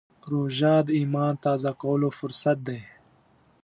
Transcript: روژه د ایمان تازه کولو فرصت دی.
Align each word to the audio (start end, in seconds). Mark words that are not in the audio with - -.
روژه 0.31 0.73
د 0.87 0.87
ایمان 0.99 1.33
تازه 1.45 1.71
کولو 1.81 2.09
فرصت 2.19 2.57
دی. 2.67 2.79